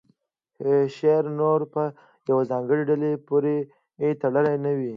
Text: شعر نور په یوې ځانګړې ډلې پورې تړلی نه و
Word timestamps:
شعر 0.95 1.23
نور 1.39 1.59
په 1.73 1.83
یوې 2.29 2.43
ځانګړې 2.51 2.83
ډلې 2.89 3.11
پورې 3.27 3.55
تړلی 4.21 4.55
نه 4.63 4.71
و 4.77 4.79